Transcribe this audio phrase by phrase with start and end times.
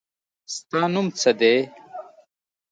[0.53, 1.55] ستا نوم څه دی؟